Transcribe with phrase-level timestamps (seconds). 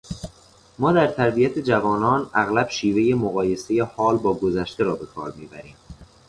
[0.79, 5.75] ما در تربیت جوانان اغلب شیوهٔ مقایسهٔ حال با گذشته را بکار میبریم.